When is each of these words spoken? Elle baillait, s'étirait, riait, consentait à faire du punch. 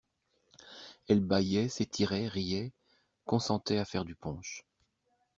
Elle 1.09 1.19
baillait, 1.19 1.69
s'étirait, 1.69 2.27
riait, 2.27 2.73
consentait 3.25 3.77
à 3.77 3.85
faire 3.85 4.03
du 4.03 4.15
punch. 4.15 4.65